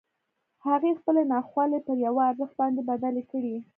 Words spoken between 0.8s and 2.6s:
خپلې ناخوالې پر یوه ارزښت